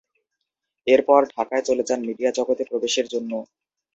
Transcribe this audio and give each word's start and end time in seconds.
এর 0.87 1.01
পর 1.07 1.21
ঢাকায় 1.33 1.63
চলে 1.67 1.83
যান 1.85 1.99
মিডিয়া 2.09 2.31
জগতে 2.37 2.63
প্রবেশের 2.69 3.07
জন্য। 3.13 3.31